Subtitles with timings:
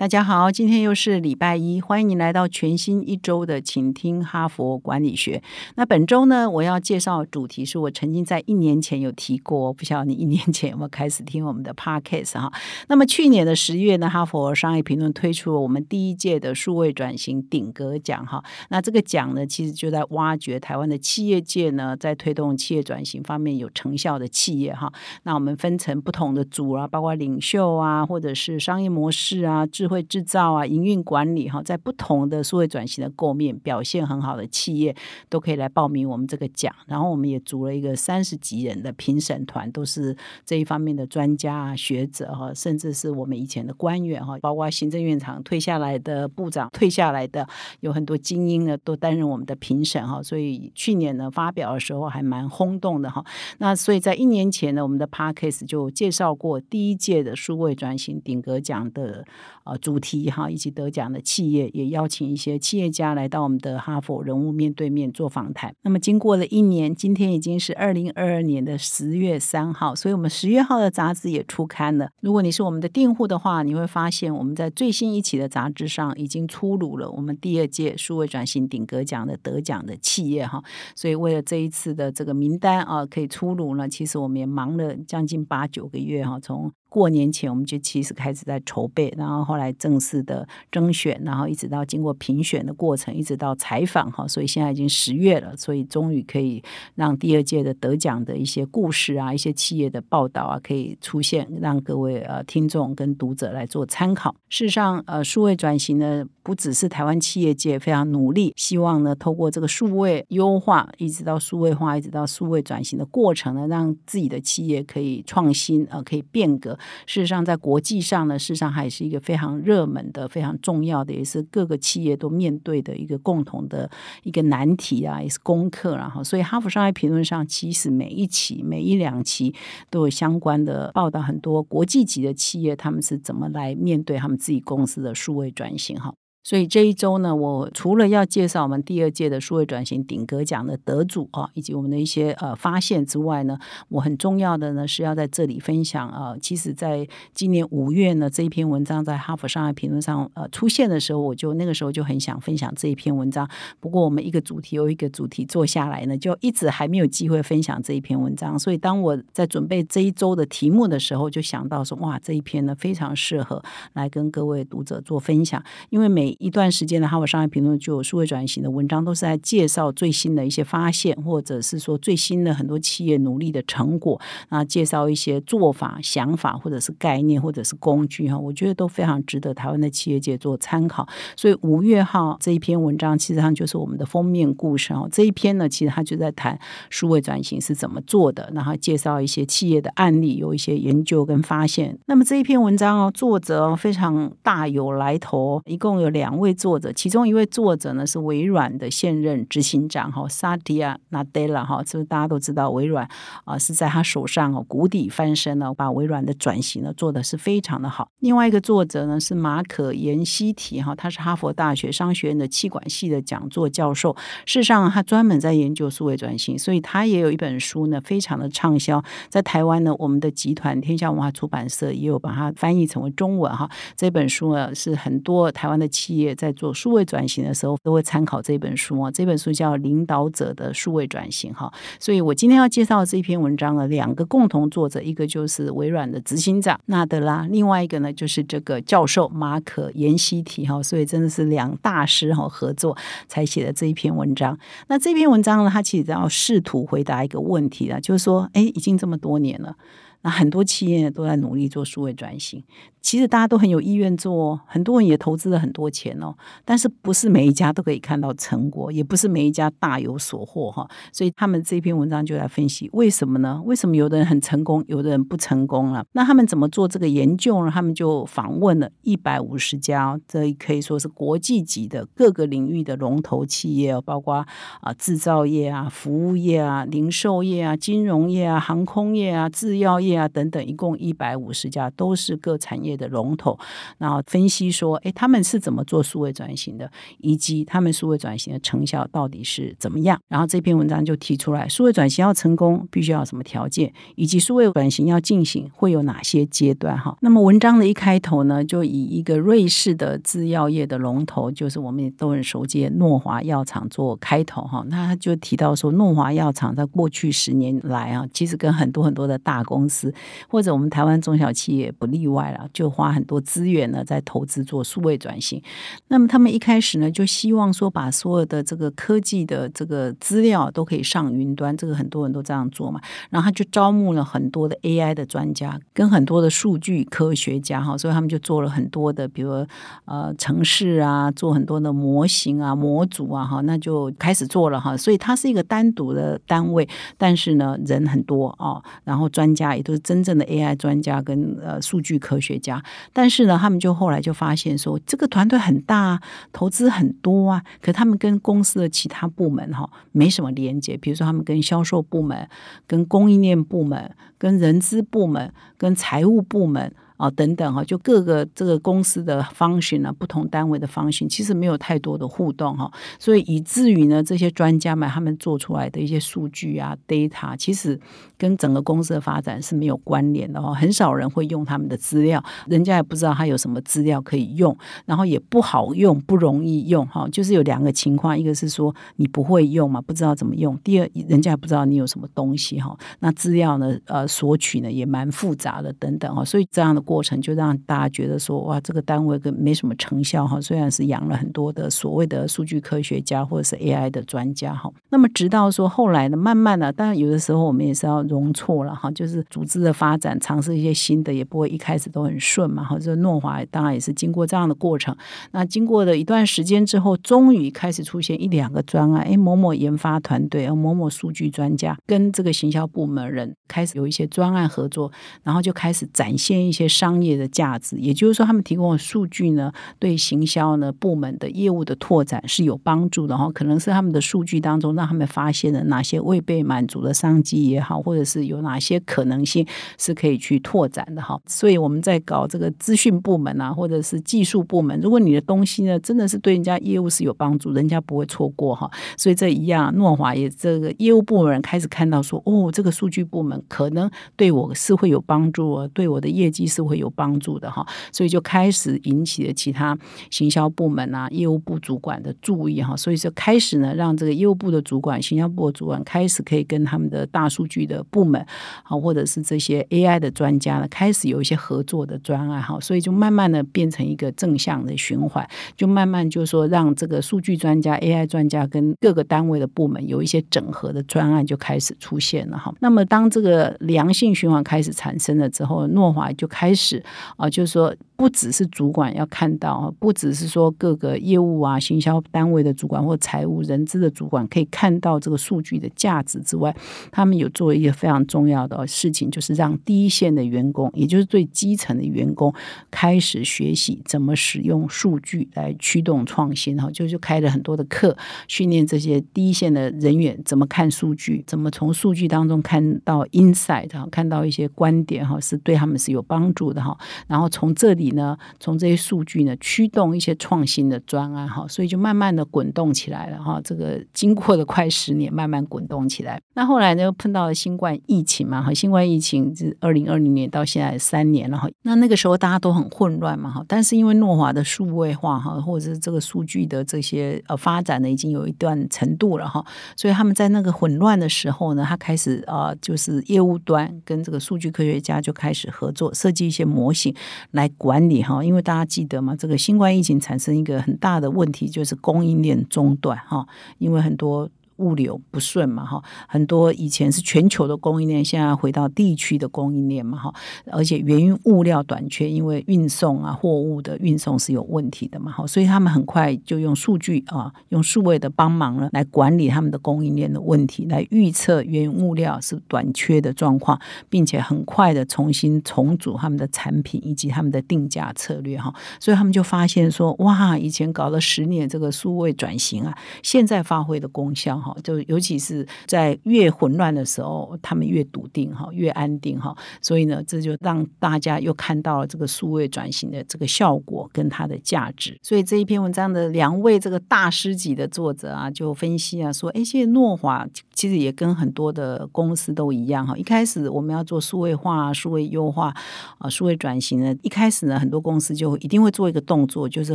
[0.00, 5.42] 大家好，今天又是礼拜一，欢迎你来到全新一周的，请听哈佛管理学。
[5.74, 12.50] 那本周呢，我要介绍主题是我曾经在一年前有提过，不晓得你一年前有没有开始听我们的 podcast 哈。
[12.88, 18.42] 那么去年的十月呢，哈佛商业评论推出了我们第一届的数位转型顶格奖哈。
[18.70, 24.90] 那这个奖呢，其实就在挖掘台湾的企业界呢，在推动企业转型方面有成效的企业哈。
[25.24, 34.94] 那我们分成不同的组啊，包括领袖啊，或者是商业模式啊，智会制造啊，营运管理哈，在不同的数位转型的构面表现很好的企业，
[35.28, 36.74] 都可以来报名我们这个奖。
[36.86, 47.46] 然后我们也组了一个三十几人的评审团，都是这一方面的专家啊、学者哈，甚至是我们以前的官员哈，包括行政院长退下来的部长退下来的，
[47.80, 50.22] 有很多精英呢，都担任我们的评审哈。
[50.22, 53.24] 所以去年呢发表的时候还蛮轰动的哈。
[53.58, 59.24] 那所以在一年前呢，我们的 Parkes 就介绍过第一届的数位转型顶格奖的。
[59.64, 65.74] 啊，主题哈，以及得奖的企业，也邀请一些企业家来到我们的哈佛人物面对面做访谈。
[65.82, 72.10] 那么，经过了一年，今天已经是二零二二年的十月三号，所以我们十月号的杂志也出刊了。
[72.20, 80.62] 如果你是我们的订户的话，你会发现我们在最新一期的杂志上已经出炉了我们第二届数位转型顶格奖的得奖的企业哈。
[80.94, 96.62] 所以，为了这一次的这个名单啊，可以出炉呢，其实我们也忙了将近八九个月哈，从过年前我们就其实开始在筹备，然后后来正式的征选，然后一直到经过评选的过程，一直到采访哈，所以现在已经十月了，所以终于可以
[96.96, 104.34] 让第二届的得奖的一些故事啊，一些企业的报道啊，可以出现，让各位呃听众跟读者来做参考。
[104.48, 116.76] 事实上，呃，数位转型呢，不只是台湾企业界非常努力，希望呢透过这个数位优化，一直到数位化，一直到数位转型的过程呢，让自己的企业可以创新呃，可以变革。
[117.06, 123.90] 事实上，在国际上呢，事实上还是一个非常热门的、非常重要的，也是各个企业都面对的一个共同的
[124.22, 125.96] 一个难题啊，也是功课。
[125.96, 129.54] 然后，所以《哈佛商业评论》上其实每一期、每一两期
[129.90, 136.14] 都有相关的报道，很多国际级的企业他们是怎么来面对他们自己公司的数位转型哈。
[136.42, 143.58] 所以这一周呢，我除了要介绍我们第二届的数位转型顶格奖的得主啊，以及我们的一些呃发现之外呢，
[143.88, 146.34] 我很重要的呢是要在这里分享啊。
[146.40, 153.46] 其实，在今年五月呢，这一篇文章在哈佛商业评论上呃出现的时候，我就那个时候就很想分享这一篇文章。
[153.78, 158.58] 不过，我们一个主题又一个主题做下来呢，就一直还没有机会分享这一篇文章。
[158.58, 163.62] 所以，当我在准备这一周的题目的时候，就想到说，哇，这一篇呢非常适合
[163.92, 178.38] 来跟各位读者做分享，因为每一段时间的《哈佛商业评论》就有数位转型的文章，都是在介绍最新的一些发现，或者是说最新的很多企业努力的成果啊，介绍一些做法、想法，或者是概念，或者是工具哈。
[178.38, 181.08] 我觉得都非常值得台湾的企业界做参考。
[181.36, 185.08] 所以五月号这一篇文章，其实上就是我们的封面故事哦。
[185.10, 186.58] 这一篇呢，其实他就在谈
[186.90, 191.98] 数位转型是怎么做的，然后介绍一些企业的案例，有一些研究跟发现。
[192.06, 196.50] 那么这一篇文章哦，作者非常大有来头，一共有两两位。
[196.60, 203.08] 作者其中一位作者呢是微软的现任执行长哈萨提亚纳德拉哈，是不是大家都知道微软
[203.46, 208.10] 啊是在他手上哦谷底翻身了，把微软的转型呢做的是非常的好。
[208.18, 214.14] 另外一个作者呢是马可延西提哈，他是哈佛大学商学院的气管系的讲座教授，
[214.44, 223.70] 事实上他专门在研究数位转型，所以他也有一本书呢非常的畅销，在台湾呢我们的集团天下文化出版社也有把它翻译成为中文哈。
[223.96, 229.10] 这本书呢是很多台湾的企业在做数位转型的时候，都会参考这本书啊。
[229.10, 231.72] 这本书叫《领导者的数位转型》哈。
[231.98, 240.82] 所以我今天要介绍这篇文章的两个共同作者，一个就是微软的执行长纳德拉，另外一个呢就是这个教授马可延西提哈。
[240.82, 242.96] 所以真的是两大师哈合作
[243.28, 244.58] 才写的这一篇文章。
[244.88, 249.74] 那这篇文章呢，他其实要试图回答一个问题了，就是说，哎，已经这么多年了，
[250.22, 252.62] 那很多企业都在努力做数位转型。
[253.00, 256.34] 其实大家都很有意愿做，很多人也投资了很多钱哦。
[256.66, 260.86] 但是不是每一家都可以看到成果，也不是每一家大有所获哈。
[261.10, 263.62] 所以他们这篇文章就来分析为什么呢？
[263.64, 266.04] 为什么有的人很成功，有的人不成功了？
[266.12, 267.70] 那他们怎么做这个研究呢？
[267.72, 274.46] 他们就访问了一百五十家，这可以说是国际级的各个领域的龙头企业哦，包括
[274.82, 280.09] 啊制造业啊、服务业啊、零售业啊、金融业啊、航空业啊、制药业。
[280.10, 283.58] 界啊等等，一共一百五十家，都是各产业的龙头。
[283.98, 290.18] 然后分析说，哎，他们是怎么做数位转型的，以及他们数位转型的成效到底是怎么样？
[290.28, 296.98] 然后这篇文章就提出来，数位转型要成功，必须要什么条件，以及数位转型要进行会有哪些阶段？
[296.98, 304.84] 哈，那么文章的一开头呢，就以一个瑞士的制药业的龙头，就是我们都很熟悉诺华药厂做开头哈。
[304.88, 309.99] 那他就提到说，诺华药厂在过去十年来啊，其实跟很多很多的大公司
[310.48, 315.60] 或者我们台湾中小企业不例外了，就花很多资源呢在投资做数位转型。
[316.08, 323.00] 那么他们一开始呢，就希望说把所有的这个科技的这个资料都可以上云端，这个很多人都这样做嘛。
[323.30, 329.66] 然后他就招募了很多的 AI 的专家，跟很多的数据科学家哈，所以他们就做了很多的，比如
[330.04, 334.96] 呃城市啊，做很多的模型啊、模组啊哈，那就开始做了哈。
[334.96, 342.82] 所以它是一个单独的单位，但是呢人很多啊，然后专家也是真正的 AI 专家跟呃数据科学家，
[343.12, 346.20] 但是呢他们就后来就发现说，这个团队很大，
[346.52, 352.48] 投资很多啊，可他们跟公司的其他部门哈没什么连接，比如说他们跟销售部门、
[352.86, 356.92] 跟供应链部门、跟人资部门、跟财务部门。
[357.20, 368.00] 啊，等等哈，就各个这个公司的方型呢，不同单位的方型，其实没有太多的互动哈，所以以至于呢，这些专家们他们做出来的一些数据啊，data，其实
[368.38, 374.74] 跟整个公司的发展是没有关联的哈，很少人会用他们的资料，人家也不知道他有什么资料可以用，
[375.04, 387.02] 然后也不好用，不容易用哈，就是有两个情况，一个是说你不会用嘛，不知道怎么用；第二，人家也不知道你有什么东西哈，那资料呢，呃，索取呢也蛮复杂的等等哈，所以这样的。
[387.10, 390.60] 过程就让大家觉得说哇，这个单位跟没什么成效哈。
[390.60, 394.88] 虽然是养了很多的所谓的数据科学家或者是 AI 的专家哈。
[395.08, 399.10] 那么直到说后来呢，慢慢的，当然有的时候我们也是要容错了哈。
[399.10, 402.84] 就是组织的发展，尝试一些新的，也不会一开始都很顺嘛。
[402.84, 405.12] 哈，这诺华当然也是经过这样的过程。
[405.50, 409.22] 那经过了一段时间之后，终于开始出现一两个专案。
[409.22, 415.10] 哎，某某研发团队，某某数据专家跟这个行销部门人开始有一些专案合作，
[415.42, 416.99] 然后就开始展现一些。
[417.00, 423.50] 商业的价值，也就是说，他们提供的数据呢，对行销呢部门的业务的拓展是有帮助的哈。
[423.52, 429.66] 可能是他们的数据当中，让他们发现了哪些未被满足的商机也好，或者是有哪些可能性
[429.96, 431.40] 是可以去拓展的哈。
[431.46, 438.90] 所以我们在搞这个资讯部门啊，或者是技术部门，如果你的东西呢真的是对人家业务是有帮助，人家不会错过哈。
[439.16, 446.89] 所以这一样，诺华也这个业务部门开始看到说，哦，这个数据部门可能对我是会有帮助，对我的业绩是。
[446.90, 449.96] 会有帮助的哈，所以就开始引起了其他
[450.30, 458.44] 行销部门啊、业务部主管的注意哈，所以就开始呢，让这个业务部的主管、行销部的主管开始可以跟他们的大数据的部门
[458.82, 472.74] 啊，或者是这些 AI 的专家呢，开始有一些合作的专案哈，所以就慢慢的变成一个正向的循环，就慢慢就说让这个数据专家、AI 专家跟各个单位的部门有一些整合的专案就开始出现了哈。
[472.80, 477.02] 那么当这个良性循环开始产生了之后，诺华就开开始。
[477.36, 477.94] 啊，就是说。
[478.20, 486.76] 不只是主管要看到，不只是说各个业务啊、行销单位的主管或财务、人资的主管可以看到这个数据的价值之外，
[487.10, 492.52] 他们有做一个非常重要的事情，就是让第一线的员工，也就是最基层的员工，
[492.90, 496.76] 开始学习怎么使用数据来驱动创新。
[496.76, 498.14] 哈，就就开了很多的课，
[498.48, 506.94] 训练这些第一线的人员怎么看数据，怎么从数据当中看到 insight，哈，看到一些观点，哈，是对他们是有帮助的，哈。
[507.26, 508.10] 然后从这里。
[508.10, 513.60] 呢，从这些数据呢驱动一些创新的专案哈，所以就慢慢的滚动起来了哈。
[513.62, 516.40] 这个经过了快十年，慢慢滚动起来。
[516.54, 521.68] 那后来呢，又碰到了新冠疫情嘛哈，新冠疫情是二零二零年到现在三年了哈。
[521.82, 529.64] 那那个时候大家都很混乱嘛哈，但是因为诺华的数位化哈，或者是这个数据的这些呃发展呢，已经有一段程度了哈，
[529.96, 537.14] 所以他们在那个混乱的时候呢，他开始啊，就是业务端跟这个数据科学家就开始合作，设计一些模型
[537.52, 538.00] 来管。
[538.10, 543.46] 理哈，因为大家记得嘛，这个新冠疫情产生一个很大的问题，就是供应链中断哈，
[543.78, 544.50] 因为很多。
[544.80, 550.34] 物流不顺嘛，哈，很多以前是全球的供应链，现在回到地区的供应链嘛，哈，
[550.72, 574.69] 而且原物料短缺，因为运送啊货物的运送是有问题的嘛，哈，所以他们很快就用数据啊，用数位的帮忙呢，来管理他们的供应链的问题，来预测原物料是短缺的状况，并且很快的重新重组他们的产品以及他们的定价策略，哈，所以他们就发现说，哇，以前搞了十年这个数位转型啊，现在发挥的功效哈。
[574.70, 579.56] 哈，就尤其是在越混乱的时候，他们越笃定哈，越安定哈。
[579.80, 585.18] 所以呢，这就让大家又看到了这个数位转型的这个效果跟它的价值。
[585.22, 593.16] 所以这一篇文章的两位这个大师级的作者啊，就分析啊说，哎，现在诺华其实也跟很多的公司都一样哈。
[593.16, 595.74] 一开始我们要做数位化、数位优化
[596.18, 599.94] 啊、数位转型呢，一开始呢，很多公司就一定会做一个动作，就是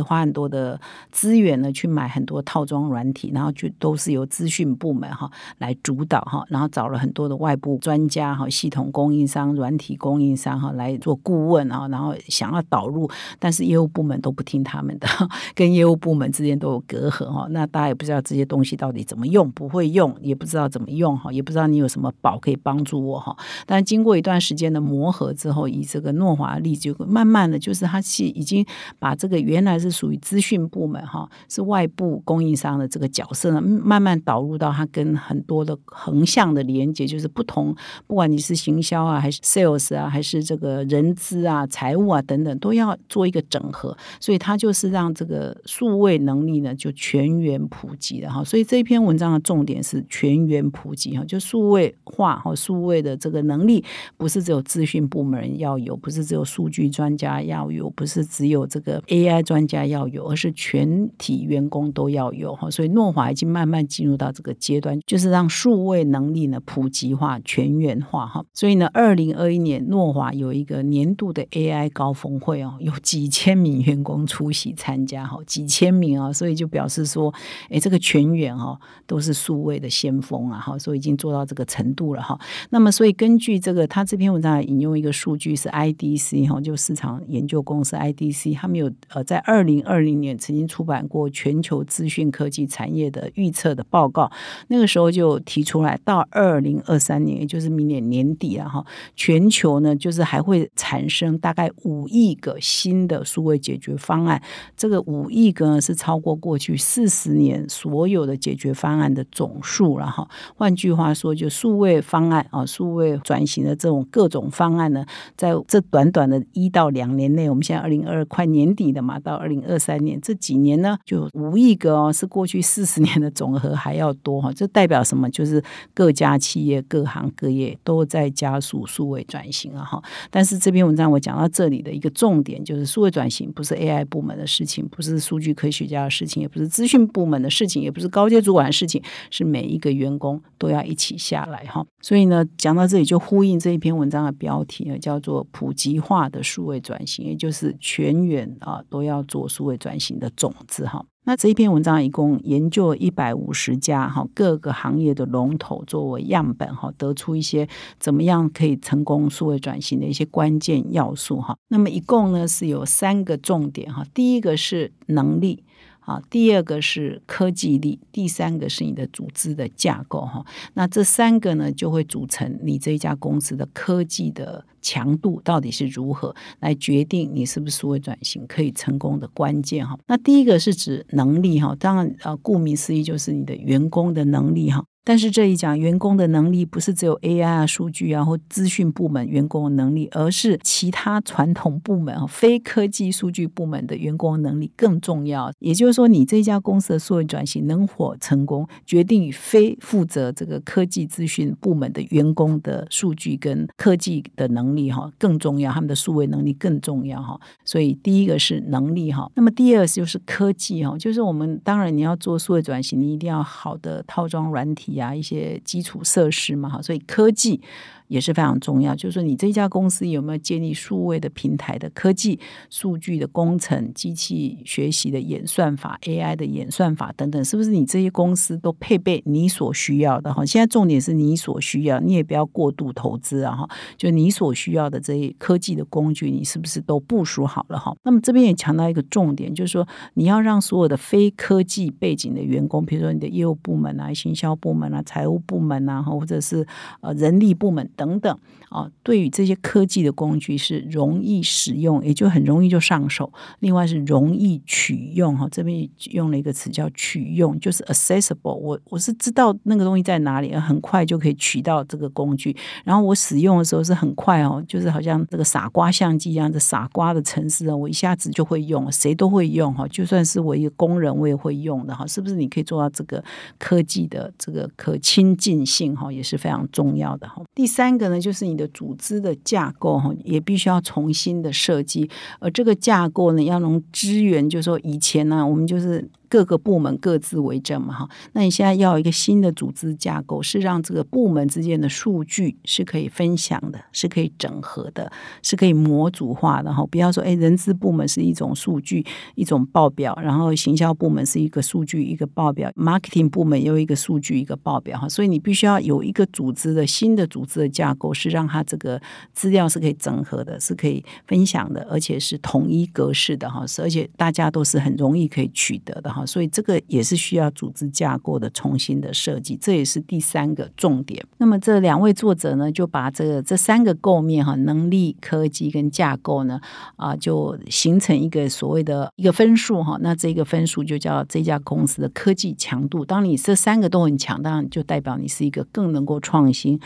[0.00, 0.80] 花很多的
[1.10, 13.08] 资源呢去买很多套装软体，然后就都是由资讯部门哈来主导哈，然后找了很多的外部专家哈、系统供应商、软体供应商哈来做顾问啊，然后想要导入，
[13.38, 15.06] 但是业务部门都不听他们的，
[15.54, 17.46] 跟业务部门之间都有隔阂哈。
[17.50, 23.36] 那大家也不知道这些东西到底怎么用，不会用，也不知道怎么用哈，也不知道你有什么宝可以帮助我哈。
[23.66, 28.64] 但经过一段时间的磨合之后，以这个诺华的例子，就慢慢的就是他是已经
[28.98, 37.74] 把这个原来是属于资讯部门哈，是外部供应商的这个角色呢，慢慢导入到它跟很多的横向的连接，就是不同，
[38.06, 43.96] 不管你是行销啊，还是 sales 啊，还是这个人资啊、财务啊等等，都要做一个整合。
[44.20, 48.42] 所以它就是让这个数位能力呢，就全员普及了哈。
[48.44, 53.84] 所以这篇文章的重点是全员普及哈，就数位化哈，数位的这个能力
[54.16, 62.70] 不是只有资讯部门要有，不是只有数据专家要有，不是只有这个 AI 专家要有，而是全体员工都要有哈。
[62.70, 68.44] 所以诺华已经慢慢进入到这个个阶段，就是让数位能力呢普及化、全员化哈。
[68.54, 77.34] 所以呢，二零二一年诺华有一个年度的 AI 高峰会哦，有几千名员工出席参加哈，几千名啊，所以就表示说，
[77.68, 82.38] 哎，这个全员哈都是数位的先锋啊哈，所以已经做到这个程度了哈。
[82.70, 94.25] 那么，所以根据这个他这篇文章引用一个数据是 IDC 哈，就市场研究公司 IDC，他们有呃在二零二零年曾经出版过全球资讯科技产业的预测的报告，
[94.68, 104.40] 那个时候就提出来，到二零二三年，也就是明年年底了哈，全球呢就是还会产生大概五亿个新的数位解决方案，
[104.76, 110.28] 这个五亿个呢是超过过去四十年所有的解决方案的总数了哈。
[110.56, 115.04] 换句话说，就数位方案啊，数位转型的这种各种方案呢，
[115.36, 124.52] 在这短短的一到两年内，我们现在二零二快年底的嘛，到二零二三年这几年呢，就五亿个哦，是过去四十年的总和还要多哈。
[124.52, 125.30] 这代表什么？
[125.30, 130.02] 就是各家企业、各行各业都在加速数位转型啊哈。
[130.30, 141.84] 但是这篇文章我讲到这里的一个重点，就是数位转型不是 AI 部门的事情，不是数据科学家的事情，也不是资讯部门的事情，也不是高阶主管的事情，是每一个员工都要一起下来哈。
[142.00, 151.04] 所以呢，讲到这里就呼应这一篇文章的标题呢，叫做“普及化的数位转型”，也就是全员啊都要做数位转型的种子哈。
[151.26, 157.68] 那这一篇文章一共研究一百五十家哈各个行业的龙头作为样本哈，得出一些
[157.98, 161.58] 怎么样可以成功数位转型的一些关键要素哈。
[161.66, 165.64] 那么一共呢是有三个重点哈，第一个是能力。
[166.06, 170.46] 啊，第二个是科技力，第三个是你的组织的架构哈。
[170.74, 179.98] 那这三个呢，就会组成你这一家公司的科技的强度到底是如何，来决定你是不是数位转型可以成功的关键哈。
[180.06, 184.84] 那第一个是指能力哈，当然啊，顾名思义就是你的员工的能力哈。
[185.08, 195.52] 但是这一讲员工的能力不是只有 AI 啊、数据啊或资讯部门员工的能力，而是其他传统部门啊、非科技数据部门的员工能力更重要。
[195.60, 207.40] 也就是说，你这家公司的数位转型能否成功，决定于非负责这个科技资讯部门的员工的数据跟科技的能力哈更重要，他们的数位能力更重要哈。
[207.64, 214.95] 所以第一个是能力哈，那么第二就是科技哈，就是我们当然你要做数位转型，你一定要好的套装软体。
[214.96, 217.60] 呀，一些基础设施嘛，哈，所以科技。
[218.08, 222.38] 也是非常重要，就是说你这家公司有没有建立数位的平台的科技、
[222.70, 230.44] 数据的工程、机器学习的演算法、AI 的演算法等等，是不是你这些公司都配备你所需要的哈？
[230.44, 233.68] 现在重点是你所需要，你也不要过度投资啊哈。
[233.96, 237.96] 就你所需要的这些科技的工具，你是不是都部署好了哈？
[238.04, 246.66] 那么这边也强调一个重点，就是说你要让所有的非科技背景的员工，比如说你的业务部门啊、行销部门啊、财务部门啊，或者是
[247.00, 247.90] 呃人力部门。
[247.96, 248.38] 等等
[248.68, 253.32] 啊，对于这些科技的工具是容易使用，也就很容易就上手。
[253.60, 258.54] 另外是容易取用哈，这边用了一个词叫取用，就是 accessible。
[258.54, 262.54] 我我是知道那个东西在哪里，很快就可以取到这个工具。
[262.84, 269.86] 然后我使用的时候是很快哦，就是好像这个傻瓜相机一样，这傻瓜的城市啊，我一下子就会用，谁都会用哈。
[269.88, 272.06] 就算是我一个工人，我也会用的哈。
[272.06, 273.22] 是不是你可以做到这个
[273.58, 277.42] 科技的这个可亲近性哈，也是非常重要的哈。
[277.54, 286.04] 第三三个呢，就是你的组织的架构哈，也必须要重新的设计，而这个架构呢，要能支援，就是说以前呢，我们就是。
[286.28, 295.10] 各个部门各自为政嘛，哈，那你现在要一个新的组织架构，是让这个部门之间的数据是可以分享的，是可以整合的，
[295.42, 296.84] 是可以模组化的，哈。
[296.86, 299.04] 不要说，哎，人资部门是一种数据
[299.34, 305.08] 一种报表，然后行销部门是一个数据一个报表，marketing 部门又一个数据一个报表，哈。
[305.08, 309.00] 所以你必须要有一个组织的新的组织的架构，是让它这个
[309.32, 313.64] 资料是可以整合的，是可以分享的，而且是统一格式的，哈。
[313.82, 316.15] 而且大家都是很容易可以取得的。
[316.24, 321.22] 所以这个也是需要组织架构的重新的设计，这也是第三个重点。
[321.38, 326.60] 那么这两位作者呢，就把这个这三个构面哈，能力、科技跟架构呢，
[326.96, 329.98] 啊，就形成一个所谓的一个分数哈。
[330.00, 333.04] 那这个分数就叫这家公司的科技强度。
[333.04, 336.80] 当你这三个都很强，当然就代表你是一个更能够创新。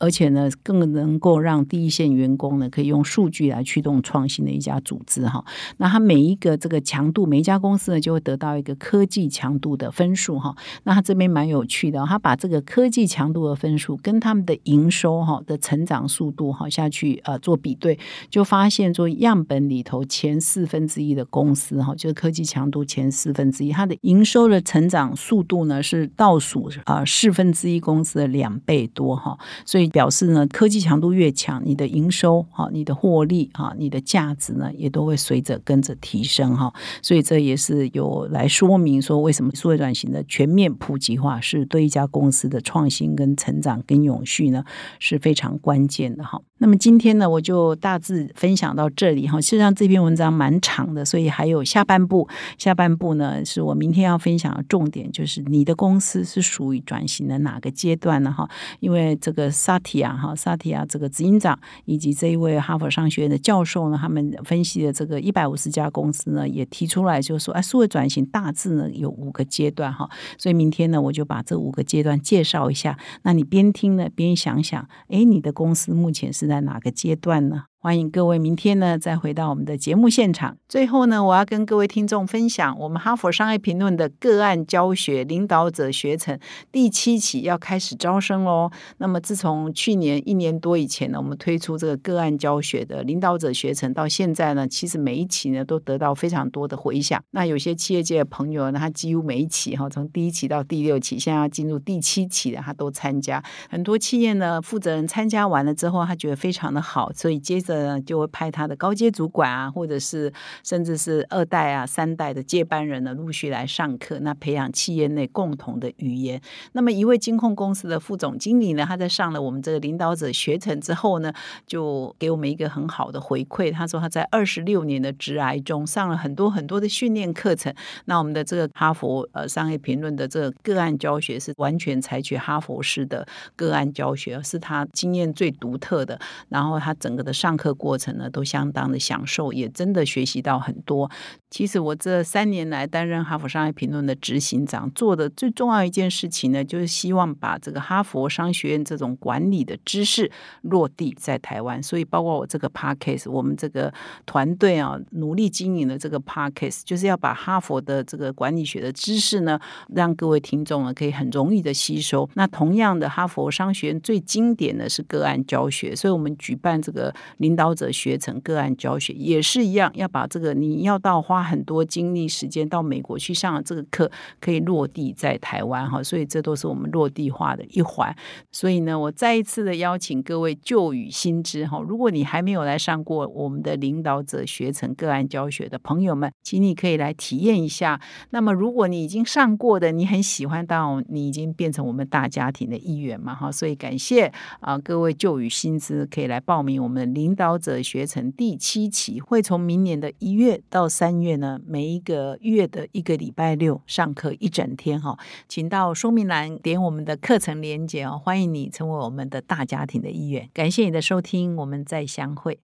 [0.00, 5.44] 而且呢，更能够让第一线员工呢，可以用数据来驱动创新的一家组织哈。
[5.76, 10.56] 那它每一个这个强度，每一家公司呢，就会得到一个科技强度的分数哈。
[10.84, 17.98] 那它这边蛮有趣的，它把这个科技强度的分数跟他们的营收哈的成长速度哈下去呃做比对，
[18.30, 29.89] 就发现说样本里头前四分之一的公司哈，就是科技强度前四分之一，它的营收的成长速度呢是倒数啊四分之一公司的两倍多哈，所以。
[29.90, 36.72] 表示呢，科技强度越强，你的营收哈，你的获利哈，你的价值呢，也都会随着跟着提升哈。
[37.02, 44.64] 所以这也是有来说明说，为什么数位转型的全面普及化是对一家公司的创新跟成长跟永续呢
[44.98, 46.40] 是非常关键的哈。
[46.62, 49.40] 那么今天呢，我就大致分享到这里哈。
[49.40, 52.28] 实际上这篇文章蛮长的，所以还有下半部。
[52.58, 58.30] 下半部呢，是我明天要分享的重点，就是你的公司是属于转型的哪个阶段呢？
[58.30, 58.46] 哈，
[58.80, 70.06] 因为这个萨提亚哈，萨提亚这个执行长以及这一位哈佛商学院的教授呢，他们分析的这个一百五十家公司呢，也提出来就是说，哎，数位转型大致呢有五个阶段哈。
[70.36, 72.98] 所以明天呢，我就把这五个阶段介绍一下。
[73.22, 76.49] 那你边听呢，边想想，哎，你的公司目前是。
[76.50, 77.69] 在哪个阶段呢？
[77.82, 80.54] 欢迎各位明天呢再回到我们的节目现场。
[80.68, 86.38] 最后呢，我要跟各位听众分享，我们哈佛商业评论的个案教学领导者学程
[86.70, 88.70] 第七期要开始招生喽。
[88.98, 97.18] 那么自从去年一年多以前呢，我们推出这个个案教学的领导者学程，到现在呢，其实每一期呢都得到非常多的回响。
[97.30, 103.42] 那有些企业界的朋友呢，他几乎每一期哈，从第一期到第六期，现在要进入第七期的，他都参加。
[103.70, 107.69] 很多企业呢，负责人参加完了之后，他觉得非常的好，所以接着。
[107.72, 110.32] 呃，就会派他的高阶主管啊，或者是
[110.64, 116.40] 甚至是二代啊、三代的接班人呢，陆续来上课，那培养企业内共同的语言。
[116.72, 121.32] 那么一位金控公司的副总经理呢，他在上了我们这个领导者学程之后呢，
[121.66, 123.72] 就给我们一个很好的回馈。
[123.72, 127.72] 他说他在二十六年的职涯中上了很多很多的训练课程。
[128.06, 136.18] 那我们的这个哈佛呃商业评论的这个个案教学是完全采取哈佛式的个案教学，是他经验最独特的。
[136.48, 141.10] 然后他整个的上课过程呢，都相当的享受，也真的学习到很多。
[141.50, 150.30] 其实我这三年来担任哈佛商业评论的执行长，做的最重要一件事情呢，就是希望把这个哈佛商学院这种管理的知识
[150.62, 151.82] 落地在台湾。
[151.82, 153.92] 所以，包括我这个 p a r k c a s 我们这个
[154.24, 162.30] 团队啊，努力经营的这个 p a r k c a s 就是要把哈佛的这个管理学的知识呢，让各位听众呢可以很容易的吸收。
[162.34, 167.12] 那同样的，哈佛商学院最经典的是个案教学，所以我们举办这个
[167.50, 171.40] 领导者学成个案教学也是一样，要把这个你要到花。
[171.50, 174.08] 很多精力时间到美国去上这个课，
[174.40, 178.14] 可以落地在台湾哈，所以这都是我们落地化的一环。
[178.52, 188.00] 所以呢，我再一次的邀请各位旧与新知哈，如果你还没有来上过我们的领导者学成个案教学的朋友们，请你可以来体验一下。
[188.30, 197.50] 那么，如果你已经上过的，你很喜欢，到你已经变成我们大家庭的一员嘛哈，所以感谢啊各位旧与新知可以来报名我们的领导。
[197.50, 210.48] 导者学程第七期会从明年的一月到三月呢，每一个月的一个礼拜六上课一整天哈，请到说明栏点我们的课程连接哦，欢迎你成为我们的大家庭的一员。
[210.54, 212.60] 感谢你的收听，我们再相会。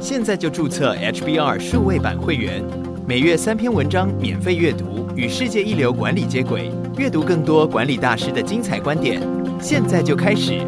[0.00, 2.64] 现在就注册 HBR 数位版会员，
[3.06, 9.20] 每月三篇文章免费阅读，与世界一流管理接轨，阅读更多管理大师的精彩观点。
[9.60, 10.66] 现在就开始。